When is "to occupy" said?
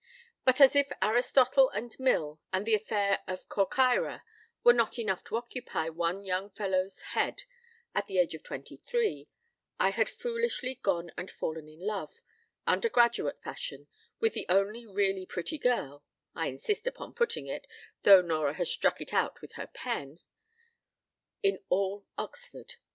5.25-5.89